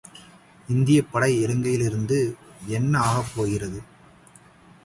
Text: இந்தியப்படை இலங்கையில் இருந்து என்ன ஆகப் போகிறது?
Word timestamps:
இந்தியப்படை 0.69 1.29
இலங்கையில் 1.41 1.81
இருந்து 1.81 2.19
என்ன 2.67 2.99
ஆகப் 2.99 3.31
போகிறது? 3.35 3.81